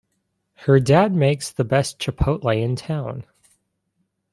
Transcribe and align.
Her 0.55 0.79
dad 0.79 1.13
makes 1.13 1.51
the 1.51 1.63
best 1.63 1.99
chipotle 1.99 2.59
in 2.59 2.75
town! 2.75 3.23